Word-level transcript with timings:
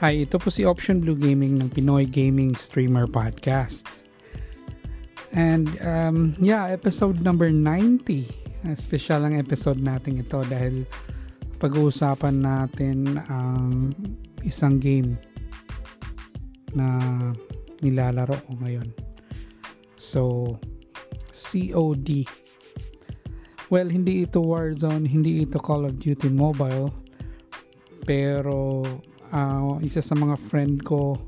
Hi, 0.00 0.24
ito 0.24 0.40
po 0.40 0.48
si 0.48 0.64
Option 0.64 1.04
Blue 1.04 1.12
Gaming 1.12 1.60
ng 1.60 1.68
Pinoy 1.76 2.08
Gaming 2.08 2.56
Streamer 2.56 3.04
Podcast. 3.04 3.84
And 5.36 5.76
um, 5.84 6.32
yeah, 6.40 6.72
episode 6.72 7.20
number 7.20 7.52
90. 7.52 8.00
Uh, 8.64 8.72
special 8.80 9.28
ang 9.28 9.36
episode 9.36 9.76
natin 9.76 10.24
ito 10.24 10.40
dahil 10.48 10.88
pag-uusapan 11.60 12.32
natin 12.32 13.20
ang 13.28 13.92
isang 14.40 14.80
game 14.80 15.20
na 16.72 16.96
nilalaro 17.84 18.40
ko 18.48 18.56
ngayon. 18.64 18.88
So, 20.00 20.56
COD. 21.36 22.24
Well, 23.68 23.92
hindi 23.92 24.24
ito 24.24 24.40
Warzone, 24.40 25.04
hindi 25.04 25.44
ito 25.44 25.60
Call 25.60 25.84
of 25.84 26.00
Duty 26.00 26.32
Mobile, 26.32 26.88
pero 28.08 28.80
uh, 29.32 29.78
isa 29.82 30.02
sa 30.02 30.14
mga 30.14 30.36
friend 30.36 30.82
ko 30.84 31.18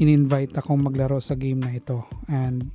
in-invite 0.00 0.56
akong 0.56 0.80
maglaro 0.80 1.20
sa 1.20 1.36
game 1.36 1.60
na 1.60 1.76
ito. 1.76 2.02
And 2.32 2.72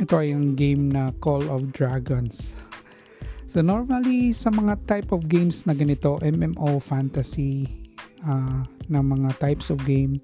ito 0.00 0.16
ay 0.16 0.32
yung 0.32 0.56
game 0.56 0.88
na 0.90 1.12
Call 1.20 1.44
of 1.52 1.70
Dragons. 1.76 2.56
So 3.52 3.62
normally 3.62 4.34
sa 4.34 4.50
mga 4.50 4.82
type 4.88 5.14
of 5.14 5.30
games 5.30 5.62
na 5.68 5.76
ganito 5.76 6.18
MMO 6.24 6.82
fantasy 6.82 7.70
uh, 8.26 8.66
na 8.90 8.98
mga 8.98 9.38
types 9.38 9.70
of 9.70 9.78
game 9.86 10.18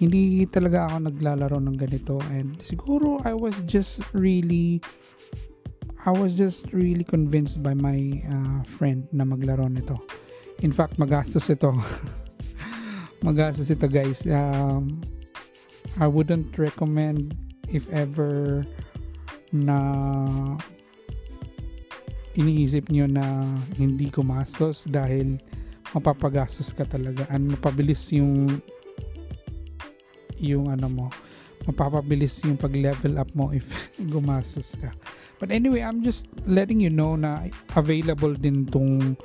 hindi 0.00 0.48
talaga 0.48 0.88
ako 0.88 1.12
naglalaro 1.12 1.60
ng 1.60 1.76
ganito. 1.76 2.16
And 2.32 2.56
siguro 2.64 3.20
I 3.20 3.36
was 3.36 3.52
just 3.68 4.00
really 4.16 4.80
I 6.06 6.12
was 6.16 6.32
just 6.32 6.72
really 6.72 7.04
convinced 7.04 7.62
by 7.62 7.74
my 7.76 8.24
uh, 8.24 8.64
friend 8.64 9.04
na 9.12 9.24
maglaro 9.24 9.68
nito. 9.68 10.00
In 10.64 10.72
fact, 10.72 10.96
magastos 10.96 11.52
ito. 11.52 11.76
magastos 13.26 13.68
ito 13.68 13.84
guys. 13.84 14.24
Um, 14.24 15.04
I 16.00 16.08
wouldn't 16.08 16.56
recommend 16.56 17.36
if 17.68 17.84
ever 17.92 18.64
na 19.52 19.76
iniisip 22.32 22.88
nyo 22.88 23.04
na 23.04 23.44
hindi 23.76 24.08
gumastos 24.08 24.88
dahil 24.88 25.36
mapapagastos 25.92 26.72
ka 26.72 26.86
talaga 26.86 27.26
and 27.28 27.50
mapabilis 27.50 28.08
yung 28.14 28.62
yung 30.38 30.70
ano 30.70 30.86
mo 30.88 31.06
mapapabilis 31.68 32.40
yung 32.46 32.56
pag 32.56 32.72
level 32.72 33.20
up 33.20 33.30
mo 33.36 33.52
if 33.52 33.66
gumastos 34.12 34.72
ka 34.80 34.92
But 35.40 35.48
anyway, 35.48 35.80
I'm 35.80 36.04
just 36.04 36.28
letting 36.44 36.84
you 36.84 36.92
know 36.92 37.16
na 37.16 37.48
available 37.72 38.36
din 38.36 38.68
tong 38.68 39.16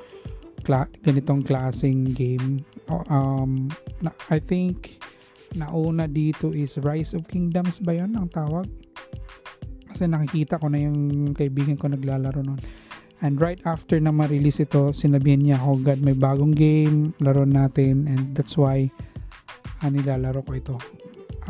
kla- 0.64 0.88
ganitong 1.04 1.44
klaseng 1.44 2.16
game. 2.16 2.64
Um, 2.88 3.68
na, 4.00 4.16
I 4.32 4.40
think 4.40 4.96
nauna 5.60 6.08
dito 6.08 6.56
is 6.56 6.80
Rise 6.80 7.12
of 7.20 7.28
Kingdoms 7.28 7.84
ba 7.84 8.00
yon 8.00 8.16
ang 8.16 8.32
tawag? 8.32 8.64
Kasi 9.92 10.08
nakikita 10.08 10.56
ko 10.56 10.72
na 10.72 10.88
yung 10.88 11.36
kaibigan 11.36 11.76
ko 11.76 11.92
naglalaro 11.92 12.40
nun. 12.40 12.64
And 13.20 13.36
right 13.40 13.60
after 13.68 14.00
na 14.00 14.16
ma-release 14.16 14.64
ito, 14.64 14.96
sinabihan 14.96 15.44
niya 15.44 15.60
ako, 15.60 15.84
God, 15.84 16.00
may 16.00 16.16
bagong 16.16 16.56
game, 16.56 17.12
laro 17.20 17.44
natin. 17.44 18.08
And 18.08 18.32
that's 18.36 18.56
why 18.56 18.88
ah, 19.84 19.92
nilalaro 19.92 20.44
ko 20.48 20.52
ito. 20.56 20.76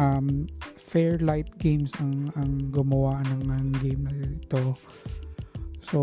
Um, 0.01 0.49
Fairlight 0.95 1.59
Games 1.59 1.91
ang 1.99 2.31
ang 2.39 2.71
gumawa 2.71 3.19
ng, 3.27 3.51
ng 3.51 3.67
game 3.83 4.07
na 4.07 4.15
ito. 4.15 4.79
So 5.83 5.99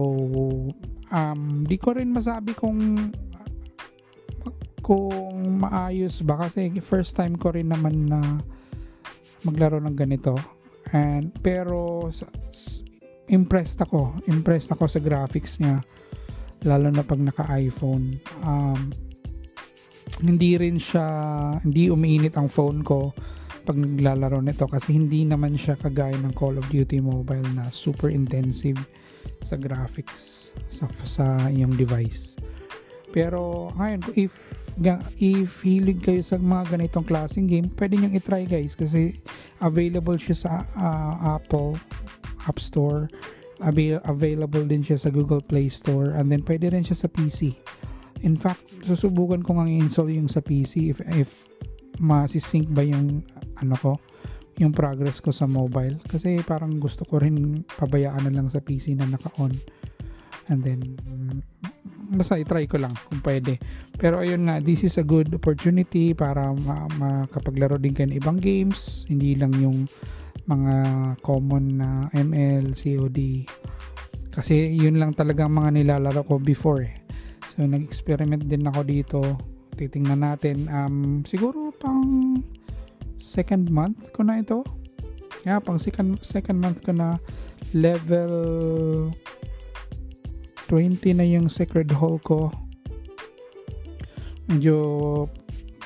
um 1.09 1.65
di 1.65 1.81
ko 1.81 1.97
rin 1.97 2.13
masabi 2.13 2.53
kung 2.53 3.09
kung 4.85 5.65
maayos 5.65 6.21
ba 6.21 6.45
kasi 6.45 6.69
first 6.85 7.17
time 7.17 7.41
ko 7.41 7.57
rin 7.57 7.73
naman 7.73 8.05
na 8.05 8.21
maglaro 9.49 9.81
ng 9.81 9.97
ganito. 9.97 10.37
And 10.93 11.33
pero 11.41 12.13
impressed 13.33 13.81
ako. 13.81 14.21
Impressed 14.29 14.77
ako 14.77 14.93
sa 14.93 15.01
graphics 15.01 15.57
niya 15.57 15.81
lalo 16.69 16.93
na 16.93 17.01
pag 17.01 17.19
naka-iPhone. 17.19 18.21
Um, 18.45 18.93
hindi 20.21 20.61
rin 20.61 20.77
siya 20.77 21.09
hindi 21.65 21.89
umiinit 21.89 22.37
ang 22.37 22.53
phone 22.53 22.85
ko 22.85 23.17
pag 23.63 23.79
naglalaro 23.79 24.43
nito 24.43 24.67
kasi 24.67 24.99
hindi 24.99 25.23
naman 25.23 25.55
siya 25.55 25.79
kagaya 25.79 26.15
ng 26.19 26.35
Call 26.35 26.59
of 26.59 26.67
Duty 26.69 26.99
Mobile 26.99 27.47
na 27.55 27.71
super 27.71 28.11
intensive 28.11 28.79
sa 29.43 29.55
graphics 29.55 30.51
sa, 30.71 30.91
sa 31.07 31.25
iyong 31.51 31.75
device. 31.79 32.35
Pero 33.13 33.71
ngayon, 33.77 34.01
if 34.17 34.35
if 35.21 35.61
hilig 35.61 36.01
kayo 36.01 36.25
sa 36.25 36.41
mga 36.41 36.75
ganitong 36.75 37.05
klaseng 37.05 37.45
game, 37.45 37.69
pwede 37.77 38.01
nyo 38.01 38.09
i-try 38.09 38.49
guys 38.49 38.73
kasi 38.73 39.21
available 39.61 40.17
siya 40.17 40.37
sa 40.49 40.53
uh, 40.75 41.37
Apple 41.37 41.77
App 42.49 42.57
Store, 42.57 43.13
available 44.09 44.65
din 44.65 44.81
siya 44.81 44.97
sa 44.97 45.13
Google 45.13 45.45
Play 45.45 45.69
Store, 45.69 46.17
and 46.17 46.33
then 46.33 46.41
pwede 46.43 46.73
rin 46.73 46.83
siya 46.83 47.05
sa 47.05 47.09
PC. 47.13 47.53
In 48.25 48.35
fact, 48.35 48.65
susubukan 48.89 49.45
ko 49.45 49.61
nga 49.61 49.69
i-install 49.69 50.09
yung 50.09 50.33
sa 50.33 50.41
PC 50.41 50.97
if, 50.97 50.99
if 51.13 51.31
masisync 52.01 52.71
ba 52.73 52.81
yung 52.81 53.21
ano 53.63 53.77
ko 53.79 53.93
yung 54.61 54.77
progress 54.77 55.25
ko 55.25 55.33
sa 55.33 55.49
mobile. 55.49 55.97
Kasi 56.05 56.37
parang 56.45 56.77
gusto 56.77 57.09
ko 57.09 57.17
rin 57.17 57.65
pabayaan 57.65 58.29
na 58.29 58.35
lang 58.43 58.53
sa 58.53 58.61
PC 58.61 58.93
na 58.99 59.09
naka-on. 59.09 59.55
And 60.51 60.61
then 60.61 60.81
basta 62.13 62.37
i-try 62.37 62.69
ko 62.69 62.77
lang 62.77 62.93
kung 63.09 63.25
pwede. 63.25 63.57
Pero 63.97 64.21
ayun 64.21 64.51
nga 64.51 64.61
this 64.61 64.85
is 64.85 65.01
a 65.01 65.07
good 65.07 65.33
opportunity 65.33 66.13
para 66.13 66.53
ma- 66.53 66.91
makapaglaro 67.01 67.81
din 67.81 67.97
kayo 67.97 68.13
ng 68.13 68.19
ibang 68.21 68.39
games. 68.43 69.09
Hindi 69.09 69.39
lang 69.39 69.57
yung 69.57 69.89
mga 70.45 70.75
common 71.23 71.65
na 71.81 71.89
ML, 72.13 72.75
COD 72.75 73.47
kasi 74.33 74.73
yun 74.73 74.97
lang 74.97 75.13
talaga 75.13 75.45
mga 75.45 75.77
nilalaro 75.77 76.25
ko 76.25 76.41
before 76.41 76.81
eh. 76.89 76.97
so 77.53 77.69
nag-experiment 77.69 78.49
din 78.49 78.65
ako 78.65 78.81
dito. 78.81 79.21
Titingnan 79.77 80.25
natin. 80.25 80.73
Um, 80.73 81.21
siguro 81.29 81.69
pang 81.77 82.01
second 83.23 83.71
month 83.71 84.11
ko 84.11 84.27
na 84.27 84.43
ito. 84.43 84.67
Yeah, 85.47 85.63
pang 85.63 85.79
second, 85.79 86.19
second 86.27 86.59
month 86.59 86.83
ko 86.83 86.91
na 86.91 87.23
level 87.71 88.35
20 90.67 91.19
na 91.19 91.27
yung 91.27 91.47
Sacred 91.47 91.95
Hall 91.95 92.19
ko. 92.19 92.51
Medyo 94.51 94.77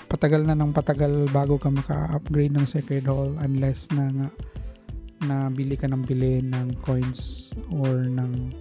patagal 0.08 0.48
na 0.48 0.56
ng 0.56 0.72
patagal 0.72 1.28
bago 1.28 1.60
ka 1.60 1.68
maka-upgrade 1.68 2.56
ng 2.56 2.64
Sacred 2.64 3.04
Hall 3.04 3.36
unless 3.44 3.92
na 3.92 4.08
nga 4.08 4.28
na 5.26 5.36
bili 5.48 5.74
ka 5.76 5.88
ng 5.88 6.04
bili 6.04 6.44
ng 6.44 6.76
coins 6.84 7.52
or 7.72 8.04
ng 8.04 8.52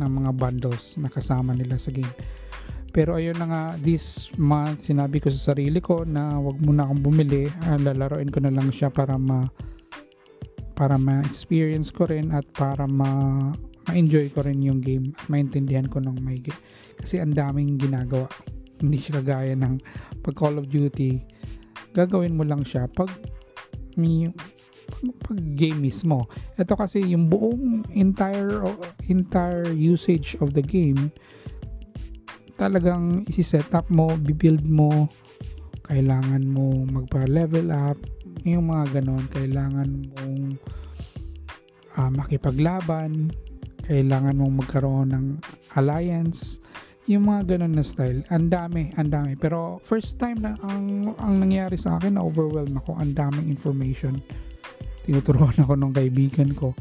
ng 0.00 0.10
mga 0.10 0.30
bundles 0.32 0.96
na 0.96 1.12
kasama 1.12 1.52
nila 1.52 1.76
sa 1.76 1.92
game. 1.92 2.08
Pero 2.90 3.14
ayun 3.14 3.38
na 3.38 3.46
nga, 3.46 3.62
this 3.78 4.34
month, 4.34 4.90
sinabi 4.90 5.22
ko 5.22 5.30
sa 5.30 5.54
sarili 5.54 5.78
ko 5.78 6.02
na 6.02 6.42
wag 6.42 6.58
muna 6.58 6.86
akong 6.86 7.02
bumili. 7.06 7.46
Uh, 7.70 7.78
lalaroin 7.78 8.30
ko 8.30 8.42
na 8.42 8.50
lang 8.50 8.70
siya 8.74 8.90
para 8.90 9.14
ma 9.14 9.46
para 10.74 10.96
ma-experience 10.96 11.92
ko 11.92 12.08
rin 12.08 12.32
at 12.32 12.48
para 12.56 12.88
ma 12.88 13.36
ma-enjoy 13.90 14.32
ko 14.32 14.40
rin 14.42 14.64
yung 14.64 14.80
game 14.80 15.12
at 15.12 15.28
maintindihan 15.28 15.84
ko 15.86 16.00
ng 16.00 16.18
may 16.24 16.40
kasi 16.98 17.22
ang 17.22 17.36
daming 17.36 17.78
ginagawa. 17.78 18.26
Hindi 18.80 18.96
siya 18.96 19.20
kagaya 19.20 19.54
ng 19.54 19.76
pag 20.24 20.34
Call 20.34 20.56
of 20.56 20.72
Duty. 20.72 21.20
Gagawin 21.92 22.34
mo 22.38 22.48
lang 22.48 22.64
siya 22.64 22.88
pag 22.88 23.12
may 23.94 24.30
pag 25.20 25.38
game 25.54 25.84
mismo. 25.84 26.26
Ito 26.58 26.74
kasi 26.74 27.04
yung 27.06 27.30
buong 27.30 27.86
entire 27.94 28.64
entire 29.06 29.68
usage 29.70 30.34
of 30.42 30.56
the 30.56 30.64
game 30.64 31.12
talagang 32.60 33.24
isi-set 33.24 33.72
up 33.72 33.88
mo, 33.88 34.12
bibuild 34.20 34.68
mo, 34.68 35.08
kailangan 35.88 36.44
mo 36.44 36.84
magpa-level 36.84 37.72
up, 37.72 37.96
yung 38.44 38.68
mga 38.68 39.00
ganon, 39.00 39.24
kailangan 39.32 39.88
mong 40.12 40.60
uh, 41.96 42.10
makipaglaban, 42.12 43.32
kailangan 43.88 44.36
mong 44.36 44.60
magkaroon 44.60 45.08
ng 45.16 45.26
alliance, 45.80 46.60
yung 47.08 47.32
mga 47.32 47.56
ganon 47.56 47.80
na 47.80 47.82
style. 47.82 48.20
Ang 48.28 48.52
dami, 48.52 48.92
ang 49.00 49.08
dami. 49.08 49.34
Pero 49.40 49.80
first 49.82 50.20
time 50.20 50.38
na 50.38 50.54
ang, 50.68 51.10
ang 51.16 51.40
nangyari 51.40 51.80
sa 51.80 51.96
akin, 51.96 52.20
na 52.20 52.22
overwhelm 52.22 52.76
ako, 52.76 53.00
ang 53.00 53.16
daming 53.16 53.48
information. 53.48 54.20
Tinuturuan 55.08 55.56
ako 55.58 55.74
ng 55.80 55.96
kaibigan 55.96 56.52
ko. 56.52 56.76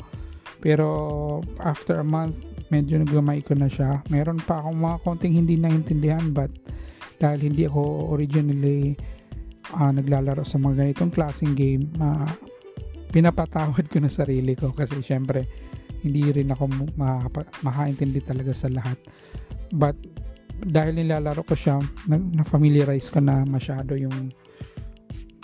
Pero 0.59 0.85
after 1.63 2.03
a 2.03 2.05
month, 2.05 2.37
medyo 2.69 3.01
naglamay 3.01 3.41
ko 3.41 3.57
na 3.57 3.69
siya. 3.69 4.01
Meron 4.09 4.41
pa 4.41 4.61
akong 4.61 4.77
mga 4.77 4.97
konting 5.05 5.35
hindi 5.37 5.57
naintindihan 5.57 6.33
but 6.33 6.49
dahil 7.19 7.51
hindi 7.51 7.67
ako 7.67 8.13
originally 8.15 8.95
uh, 9.75 9.91
naglalaro 9.91 10.47
sa 10.47 10.57
mga 10.57 10.87
ganitong 10.87 11.11
klaseng 11.11 11.53
game, 11.53 11.89
uh, 11.99 12.25
pinapatawad 13.11 13.85
ko 13.91 13.97
na 13.99 14.09
sarili 14.09 14.55
ko 14.55 14.71
kasi 14.71 15.01
syempre 15.03 15.49
hindi 15.99 16.31
rin 16.31 16.47
ako 16.55 16.95
makaintindi 17.65 18.23
talaga 18.23 18.55
sa 18.55 18.71
lahat. 18.71 18.95
But 19.75 19.99
dahil 20.63 20.95
nilalaro 20.95 21.43
ko 21.43 21.55
siya, 21.55 21.79
na, 22.07 22.15
na-familiarize 22.15 23.11
ka 23.11 23.19
na 23.19 23.43
masyado 23.43 23.99
yung 23.99 24.31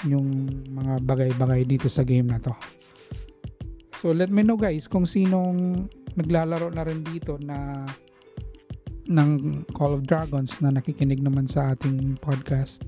yung 0.06 0.27
mga 0.69 1.01
bagay-bagay 1.01 1.66
dito 1.66 1.89
sa 1.89 2.06
game 2.06 2.30
na 2.30 2.39
to. 2.39 2.54
So 4.00 4.13
let 4.13 4.30
me 4.30 4.45
know 4.45 4.60
guys 4.60 4.86
kung 4.86 5.10
sinong 5.10 5.89
naglalaro 6.15 6.71
na 6.71 6.83
rin 6.88 7.03
dito 7.03 7.35
na 7.44 7.83
ng 9.06 9.63
Call 9.75 10.01
of 10.01 10.03
Dragons 10.03 10.57
na 10.65 10.73
nakikinig 10.73 11.21
naman 11.21 11.45
sa 11.45 11.77
ating 11.77 12.17
podcast. 12.17 12.81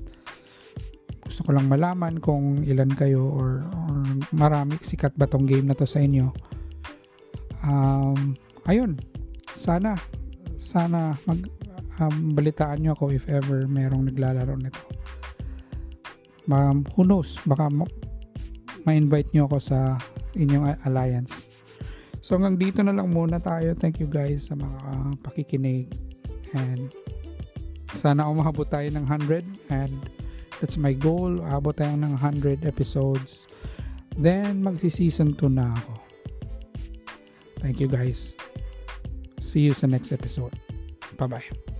Gusto 1.22 1.44
ko 1.44 1.50
lang 1.54 1.70
malaman 1.70 2.18
kung 2.18 2.64
ilan 2.64 2.90
kayo 2.96 3.22
or, 3.22 3.68
or 3.68 3.96
marami 4.34 4.80
sikat 4.82 5.14
ba 5.14 5.28
tong 5.28 5.46
game 5.46 5.68
na 5.68 5.76
to 5.76 5.86
sa 5.86 6.02
inyo. 6.02 6.32
Um, 7.62 8.34
ayun, 8.66 8.96
sana 9.54 9.94
sana 10.58 11.14
mag 11.28 11.46
um, 12.00 12.32
balitaan 12.34 12.82
nyo 12.82 12.96
ako 12.98 13.14
if 13.14 13.28
ever 13.30 13.68
merong 13.68 14.10
naglalaro 14.10 14.56
nito. 14.58 14.82
Um, 16.48 16.88
who 16.96 17.04
knows, 17.04 17.36
baka 17.44 17.68
ma-invite 18.88 19.30
nyo 19.36 19.44
ako 19.52 19.58
sa 19.60 20.00
inyong 20.32 20.80
alliance. 20.88 21.47
So 22.28 22.36
hanggang 22.36 22.60
dito 22.60 22.84
na 22.84 22.92
lang 22.92 23.08
muna 23.08 23.40
tayo. 23.40 23.72
Thank 23.72 24.04
you 24.04 24.08
guys 24.08 24.52
sa 24.52 24.54
mga 24.60 25.16
pakikinig. 25.24 25.88
And 26.52 26.92
sana 27.96 28.28
umabot 28.28 28.68
tayo 28.68 28.84
ng 28.92 29.08
100 29.08 29.72
and 29.72 29.96
that's 30.60 30.76
my 30.76 30.92
goal. 30.92 31.40
Abot 31.48 31.72
tayo 31.72 31.96
ng 31.96 32.20
100 32.20 32.68
episodes. 32.68 33.48
Then 34.12 34.60
magsi-season 34.60 35.40
2 35.40 35.56
na 35.56 35.72
ako. 35.72 35.92
Thank 37.64 37.80
you 37.80 37.88
guys. 37.88 38.36
See 39.40 39.64
you 39.64 39.72
sa 39.72 39.88
next 39.88 40.12
episode. 40.12 40.52
Bye-bye. 41.16 41.77